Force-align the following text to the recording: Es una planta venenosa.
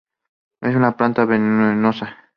Es 0.61 0.75
una 0.75 0.97
planta 0.97 1.25
venenosa. 1.25 2.17